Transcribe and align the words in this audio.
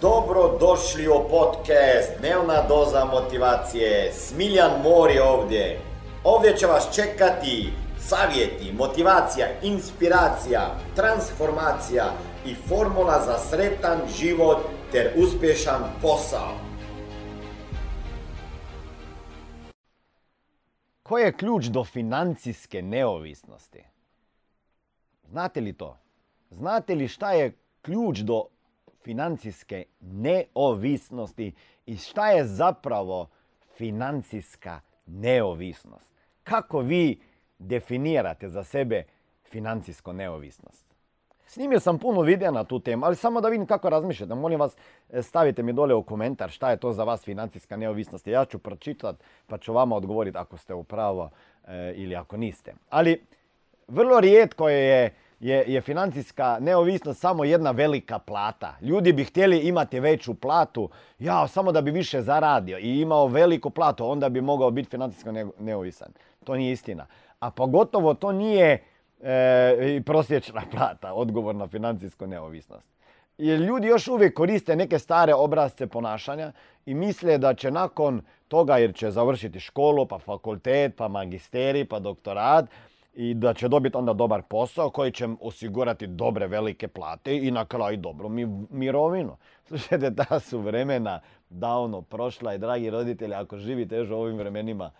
Dobro 0.00 0.58
došli 0.60 1.08
u 1.08 1.28
podcast 1.30 2.18
Dnevna 2.18 2.62
doza 2.68 3.04
motivacije. 3.04 4.12
Smiljan 4.12 4.82
Mor 4.82 5.10
je 5.10 5.22
ovdje. 5.22 5.80
Ovdje 6.24 6.56
će 6.56 6.66
vas 6.66 6.94
čekati 6.94 7.72
savjeti, 8.00 8.72
motivacija, 8.72 9.46
inspiracija, 9.62 10.60
transformacija 10.96 12.04
i 12.46 12.54
formula 12.54 13.22
za 13.26 13.38
sretan 13.38 13.98
život 14.18 14.58
ter 14.92 15.12
uspješan 15.16 15.82
posao. 16.02 16.54
Koji 21.02 21.22
je 21.22 21.36
ključ 21.36 21.64
do 21.64 21.84
financijske 21.84 22.82
neovisnosti? 22.82 23.84
Znate 25.30 25.60
li 25.60 25.72
to? 25.72 25.98
Znate 26.50 26.94
li 26.94 27.08
šta 27.08 27.32
je 27.32 27.56
ključ 27.82 28.18
do 28.18 28.44
financijske 29.02 29.84
neovisnosti 30.00 31.52
i 31.86 31.96
šta 31.96 32.30
je 32.30 32.44
zapravo 32.44 33.28
financijska 33.76 34.80
neovisnost? 35.06 36.06
Kako 36.42 36.80
vi 36.80 37.20
definirate 37.58 38.48
za 38.48 38.64
sebe 38.64 39.02
financijsku 39.44 40.12
neovisnost? 40.12 40.88
Snimio 41.46 41.80
sam 41.80 41.98
puno 41.98 42.20
videa 42.20 42.50
na 42.50 42.64
tu 42.64 42.80
temu, 42.80 43.06
ali 43.06 43.16
samo 43.16 43.40
da 43.40 43.48
vidim 43.48 43.66
kako 43.66 43.90
razmišljate. 43.90 44.34
Molim 44.34 44.60
vas, 44.60 44.76
stavite 45.22 45.62
mi 45.62 45.72
dole 45.72 45.94
u 45.94 46.02
komentar 46.02 46.50
šta 46.50 46.70
je 46.70 46.76
to 46.76 46.92
za 46.92 47.04
vas 47.04 47.24
financijska 47.24 47.76
neovisnost. 47.76 48.26
Ja 48.26 48.44
ću 48.44 48.58
pročitati 48.58 49.24
pa 49.46 49.58
ću 49.58 49.72
vama 49.72 49.96
odgovoriti 49.96 50.38
ako 50.38 50.56
ste 50.56 50.74
u 50.74 50.84
pravo 50.84 51.30
e, 51.64 51.92
ili 51.96 52.16
ako 52.16 52.36
niste. 52.36 52.74
Ali 52.90 53.22
vrlo 53.88 54.20
rijetko 54.20 54.68
je 54.68 55.14
je, 55.40 55.64
je 55.66 55.80
financijska 55.80 56.58
neovisnost 56.60 57.20
samo 57.20 57.44
jedna 57.44 57.70
velika 57.70 58.18
plata. 58.18 58.74
Ljudi 58.80 59.12
bi 59.12 59.24
htjeli 59.24 59.58
imati 59.58 60.00
veću 60.00 60.34
platu, 60.34 60.88
ja, 61.18 61.48
samo 61.48 61.72
da 61.72 61.80
bi 61.80 61.90
više 61.90 62.22
zaradio 62.22 62.78
i 62.78 63.00
imao 63.00 63.26
veliku 63.26 63.70
platu, 63.70 64.10
onda 64.10 64.28
bi 64.28 64.40
mogao 64.40 64.70
biti 64.70 64.90
financijsko 64.90 65.30
neovisan. 65.58 66.08
To 66.44 66.54
nije 66.54 66.72
istina. 66.72 67.06
A 67.40 67.50
pogotovo 67.50 68.14
to 68.14 68.32
nije 68.32 68.84
e, 69.22 70.00
prosječna 70.06 70.62
plata, 70.72 71.14
odgovor 71.14 71.54
na 71.54 71.68
financijsku 71.68 72.26
neovisnost. 72.26 72.86
Jer 73.38 73.60
ljudi 73.60 73.86
još 73.86 74.08
uvijek 74.08 74.34
koriste 74.34 74.76
neke 74.76 74.98
stare 74.98 75.34
obrazce 75.34 75.86
ponašanja 75.86 76.52
i 76.86 76.94
misle 76.94 77.38
da 77.38 77.54
će 77.54 77.70
nakon 77.70 78.22
toga, 78.48 78.76
jer 78.76 78.94
će 78.94 79.10
završiti 79.10 79.60
školu, 79.60 80.06
pa 80.06 80.18
fakultet, 80.18 80.96
pa 80.96 81.08
magisterij, 81.08 81.84
pa 81.84 81.98
doktorat, 81.98 82.64
i 83.20 83.34
da 83.34 83.54
će 83.54 83.68
dobiti 83.68 83.96
onda 83.96 84.12
dobar 84.12 84.42
posao 84.42 84.90
koji 84.90 85.12
će 85.12 85.28
osigurati 85.40 86.06
dobre 86.06 86.46
velike 86.46 86.88
plate 86.88 87.36
i 87.36 87.50
na 87.50 87.64
kraju 87.64 87.96
dobru 87.96 88.28
mirovinu. 88.70 89.36
Slušajte, 89.68 90.14
ta 90.14 90.40
su 90.40 90.58
vremena 90.58 91.20
davno 91.50 92.02
prošla 92.02 92.54
i 92.54 92.58
dragi 92.58 92.90
roditelji, 92.90 93.34
ako 93.34 93.56
živite 93.56 93.96
još 93.96 94.10
u 94.10 94.14
ovim 94.14 94.36
vremenima, 94.36 94.90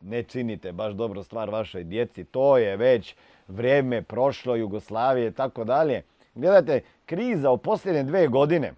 ne 0.00 0.22
činite 0.22 0.72
baš 0.72 0.92
dobro 0.92 1.22
stvar 1.22 1.50
vašoj 1.50 1.84
djeci. 1.84 2.24
To 2.24 2.58
je 2.58 2.76
već 2.76 3.14
vrijeme 3.48 4.02
prošlo 4.02 4.56
Jugoslavije 4.56 5.28
i 5.28 5.32
tako 5.32 5.64
dalje. 5.64 6.02
Gledajte, 6.34 6.80
kriza 7.06 7.50
u 7.50 7.58
posljednje 7.58 8.02
dve 8.02 8.28
godine, 8.28 8.72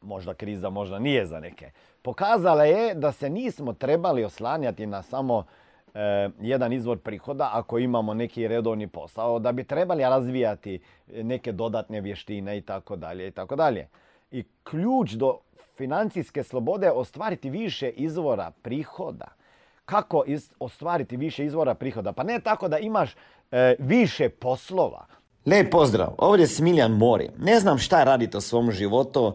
možda 0.00 0.34
kriza, 0.34 0.70
možda 0.70 0.98
nije 0.98 1.26
za 1.26 1.40
neke, 1.40 1.70
pokazala 2.02 2.64
je 2.64 2.94
da 2.94 3.12
se 3.12 3.30
nismo 3.30 3.72
trebali 3.72 4.24
oslanjati 4.24 4.86
na 4.86 5.02
samo 5.02 5.44
E, 5.96 6.30
jedan 6.40 6.72
izvor 6.72 6.98
prihoda 6.98 7.50
ako 7.52 7.78
imamo 7.78 8.14
neki 8.14 8.48
redovni 8.48 8.86
posao, 8.86 9.38
da 9.38 9.52
bi 9.52 9.64
trebali 9.64 10.02
razvijati 10.02 10.80
neke 11.06 11.52
dodatne 11.52 12.00
vještine 12.00 12.58
i 12.58 12.60
tako 12.60 12.96
dalje 12.96 13.28
i 13.28 13.30
tako 13.30 13.56
dalje. 13.56 13.88
I 14.30 14.44
ključ 14.64 15.12
do 15.12 15.38
financijske 15.76 16.42
slobode 16.42 16.86
je 16.86 16.92
ostvariti 16.92 17.50
više 17.50 17.88
izvora 17.88 18.50
prihoda. 18.62 19.26
Kako 19.84 20.24
ostvariti 20.58 21.16
više 21.16 21.44
izvora 21.44 21.74
prihoda? 21.74 22.12
Pa 22.12 22.22
ne 22.22 22.40
tako 22.40 22.68
da 22.68 22.78
imaš 22.78 23.16
e, 23.50 23.76
više 23.78 24.28
poslova. 24.28 25.06
Lijep 25.46 25.70
pozdrav, 25.70 26.14
ovdje 26.18 26.42
je 26.42 26.48
Smiljan 26.48 26.92
Mori. 26.92 27.30
Ne 27.38 27.60
znam 27.60 27.78
šta 27.78 28.04
radite 28.04 28.38
u 28.38 28.40
svom 28.40 28.70
životu, 28.70 29.34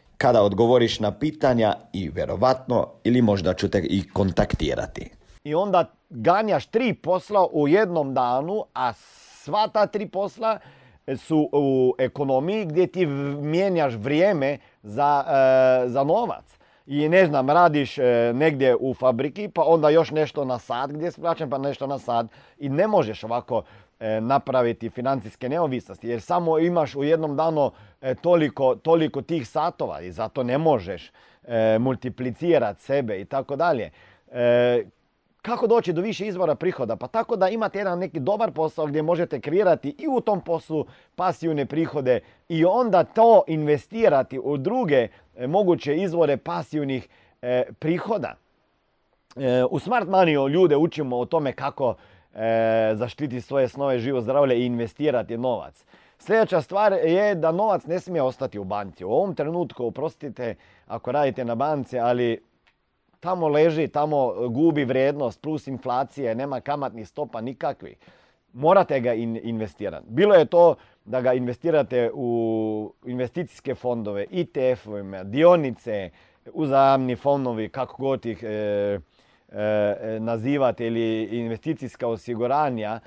kada 0.21 0.43
odgovoriš 0.43 0.99
na 0.99 1.11
pitanja 1.11 1.75
i 1.93 2.09
verovatno 2.09 2.87
ili 3.03 3.21
možda 3.21 3.53
ću 3.53 3.69
te 3.69 3.79
i 3.79 4.03
kontaktirati. 4.13 5.09
I 5.43 5.55
onda 5.55 5.85
ganjaš 6.09 6.65
tri 6.65 6.93
posla 6.93 7.47
u 7.51 7.67
jednom 7.67 8.13
danu, 8.13 8.65
a 8.73 8.93
sva 9.43 9.67
ta 9.67 9.87
tri 9.87 10.07
posla 10.07 10.59
su 11.17 11.49
u 11.51 11.95
ekonomiji 11.97 12.65
gdje 12.65 12.87
ti 12.87 13.05
mijenjaš 13.05 13.93
vrijeme 13.93 14.57
za, 14.83 15.23
e, 15.27 15.89
za 15.89 16.03
novac. 16.03 16.45
I 16.91 17.09
ne 17.09 17.25
znam, 17.25 17.49
radiš 17.49 17.97
e, 17.97 18.31
negdje 18.33 18.75
u 18.75 18.93
fabriki, 18.93 19.47
pa 19.47 19.63
onda 19.63 19.89
još 19.89 20.11
nešto 20.11 20.45
na 20.45 20.59
sad 20.59 20.91
gdje 20.91 21.11
se 21.11 21.21
plaćam, 21.21 21.49
pa 21.49 21.57
nešto 21.57 21.87
na 21.87 21.99
sad. 21.99 22.27
I 22.59 22.69
ne 22.69 22.87
možeš 22.87 23.23
ovako 23.23 23.63
E, 24.01 24.21
napraviti 24.21 24.89
financijske 24.89 25.49
neovisnosti 25.49 26.07
jer 26.07 26.21
samo 26.21 26.59
imaš 26.59 26.95
u 26.95 27.03
jednom 27.03 27.35
danu 27.35 27.71
e, 28.01 28.15
toliko, 28.15 28.75
toliko 28.75 29.21
tih 29.21 29.47
satova 29.47 30.01
i 30.01 30.11
zato 30.11 30.43
ne 30.43 30.57
možeš 30.57 31.11
multiplicirati 31.79 32.81
sebe 32.81 33.21
i 33.21 33.25
tako 33.25 33.55
dalje. 33.55 33.89
Kako 35.41 35.67
doći 35.67 35.93
do 35.93 36.01
više 36.01 36.27
izvora 36.27 36.55
prihoda? 36.55 36.95
Pa 36.95 37.07
tako 37.07 37.35
da 37.35 37.49
imate 37.49 37.77
jedan 37.77 37.99
neki 37.99 38.19
dobar 38.19 38.51
posao 38.51 38.85
gdje 38.85 39.01
možete 39.01 39.41
kreirati 39.41 39.95
i 39.99 40.07
u 40.07 40.21
tom 40.21 40.41
poslu 40.41 40.85
pasivne 41.15 41.65
prihode 41.65 42.19
i 42.49 42.65
onda 42.65 43.03
to 43.03 43.43
investirati 43.47 44.39
u 44.39 44.57
druge 44.57 45.07
moguće 45.47 45.97
izvore 45.97 46.37
pasivnih 46.37 47.07
prihoda. 47.79 48.35
U 49.69 49.79
Smart 49.79 50.07
Money 50.07 50.49
ljude 50.49 50.77
učimo 50.77 51.17
o 51.17 51.25
tome 51.25 51.53
kako 51.53 51.95
e, 52.33 52.91
zaštiti 52.95 53.41
svoje 53.41 53.67
snove, 53.67 53.99
živo 53.99 54.21
zdravlje 54.21 54.59
i 54.59 54.65
investirati 54.65 55.37
novac. 55.37 55.85
Sljedeća 56.17 56.61
stvar 56.61 56.93
je 56.93 57.35
da 57.35 57.51
novac 57.51 57.85
ne 57.85 57.99
smije 57.99 58.21
ostati 58.21 58.59
u 58.59 58.63
banci. 58.63 59.05
U 59.05 59.11
ovom 59.11 59.35
trenutku, 59.35 59.85
oprostite 59.85 60.55
ako 60.87 61.11
radite 61.11 61.45
na 61.45 61.55
banci, 61.55 61.99
ali 61.99 62.43
tamo 63.21 63.47
leži, 63.47 63.87
tamo 63.87 64.49
gubi 64.49 64.85
vrijednost 64.85 65.41
plus 65.41 65.67
inflacije, 65.67 66.35
nema 66.35 66.61
kamatnih 66.61 67.07
stopa 67.07 67.41
nikakvih. 67.41 67.95
Morate 68.53 68.99
ga 68.99 69.13
investirati. 69.13 70.05
Bilo 70.09 70.35
je 70.35 70.45
to 70.45 70.75
da 71.05 71.21
ga 71.21 71.33
investirate 71.33 72.11
u 72.13 72.93
investicijske 73.05 73.75
fondove, 73.75 74.25
ITF-ovima, 74.31 75.23
dionice, 75.23 76.09
uzajamni 76.53 77.15
fondovi, 77.15 77.69
kako 77.69 77.95
god 78.03 78.25
ih 78.25 78.43
e, 78.43 78.99
E, 79.51 80.19
nazivate 80.19 80.87
ili 80.87 81.23
investicijska 81.23 82.07
osiguranja, 82.07 82.99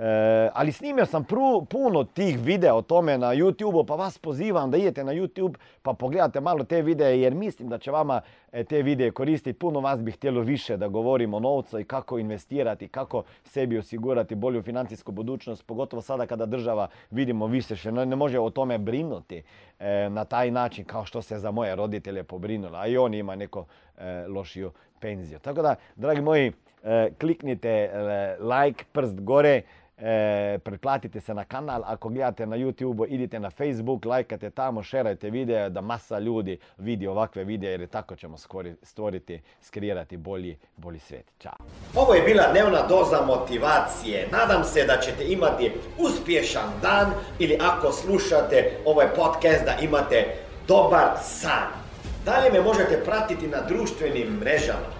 e, 0.00 0.50
ali 0.54 0.72
snimio 0.72 1.06
sam 1.06 1.24
puno 1.68 2.04
tih 2.04 2.38
videa 2.38 2.74
o 2.74 2.82
tome 2.82 3.18
na 3.18 3.26
YouTube, 3.26 3.86
pa 3.86 3.94
vas 3.94 4.18
pozivam 4.18 4.70
da 4.70 4.76
idete 4.76 5.04
na 5.04 5.12
YouTube 5.12 5.54
pa 5.82 5.92
pogledate 5.92 6.40
malo 6.40 6.64
te 6.64 6.82
videe 6.82 7.20
jer 7.20 7.34
mislim 7.34 7.68
da 7.68 7.78
će 7.78 7.90
vama 7.90 8.20
e, 8.52 8.64
te 8.64 8.82
videe 8.82 9.10
koristiti. 9.10 9.58
Puno 9.58 9.80
vas 9.80 10.00
bi 10.00 10.12
htjelo 10.12 10.40
više 10.40 10.76
da 10.76 10.88
govorimo 10.88 11.36
o 11.36 11.40
novcu 11.40 11.78
i 11.78 11.84
kako 11.84 12.18
investirati, 12.18 12.88
kako 12.88 13.22
sebi 13.44 13.78
osigurati 13.78 14.34
bolju 14.34 14.62
financijsku 14.62 15.12
budućnost, 15.12 15.66
pogotovo 15.66 16.02
sada 16.02 16.26
kada 16.26 16.46
država 16.46 16.88
vidimo 17.10 17.46
više 17.46 17.76
što 17.76 17.90
ne 17.90 18.16
može 18.16 18.38
o 18.38 18.50
tome 18.50 18.78
brinuti 18.78 19.42
na 20.10 20.24
taj 20.24 20.50
način 20.50 20.84
kao 20.84 21.04
što 21.04 21.22
se 21.22 21.38
za 21.38 21.50
moje 21.50 21.76
roditelje 21.76 22.22
pobrinula, 22.22 22.80
a 22.80 22.86
i 22.86 22.96
on 22.96 23.14
ima 23.14 23.36
neko 23.36 23.64
lošiju 24.28 24.70
penziju. 25.00 25.38
Tako 25.38 25.62
da, 25.62 25.74
dragi 25.96 26.20
moji, 26.20 26.52
kliknite 27.18 27.90
like, 28.40 28.84
prst 28.92 29.20
gore, 29.20 29.62
e, 30.00 30.58
pretplatite 30.58 31.20
se 31.20 31.34
na 31.34 31.44
kanal, 31.44 31.82
ako 31.84 32.08
gledate 32.08 32.46
na 32.46 32.56
YouTube, 32.56 33.06
idite 33.08 33.40
na 33.40 33.50
Facebook, 33.50 34.04
lajkate 34.04 34.50
tamo, 34.50 34.82
šerajte 34.82 35.30
video 35.30 35.68
da 35.68 35.80
masa 35.80 36.18
ljudi 36.18 36.58
vidi 36.78 37.06
ovakve 37.06 37.44
videe 37.44 37.70
jer 37.70 37.86
tako 37.86 38.16
ćemo 38.16 38.36
skori- 38.36 38.74
stvoriti, 38.82 39.40
skreirati 39.62 40.16
bolji, 40.16 40.58
bolji 40.76 40.98
svijet. 40.98 41.32
Ćao! 41.38 41.56
Ovo 41.94 42.14
je 42.14 42.22
bila 42.22 42.52
dnevna 42.52 42.86
doza 42.86 43.20
motivacije. 43.26 44.28
Nadam 44.32 44.64
se 44.64 44.84
da 44.84 44.96
ćete 44.96 45.24
imati 45.32 45.72
uspješan 45.98 46.70
dan 46.82 47.12
ili 47.38 47.58
ako 47.60 47.92
slušate 47.92 48.70
ovaj 48.84 49.06
podcast 49.16 49.64
da 49.64 49.76
imate 49.82 50.24
dobar 50.68 51.08
san. 51.22 51.68
Dalje 52.24 52.52
me 52.52 52.60
možete 52.60 53.04
pratiti 53.04 53.46
na 53.46 53.60
društvenim 53.68 54.28
mrežama 54.40 54.99